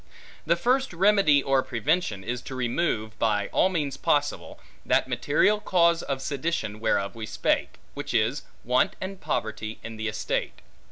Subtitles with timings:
[0.47, 6.01] The first remedy or prevention is to remove, by all means possible, that material cause
[6.01, 10.63] of sedition whereof we spake; which is, want and poverty in the estate.